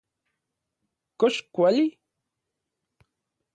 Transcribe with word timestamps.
¿Kox 1.19 1.35
kuali...? 1.55 1.85